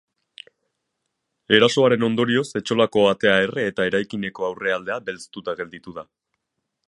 [1.57, 6.09] Erasoaren ondorioz, etxolako atea erre eta eraikineko aurrealdea belztuta gelditu da.